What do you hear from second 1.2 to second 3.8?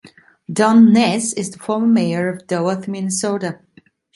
is the former mayor of Duluth, Minnesota.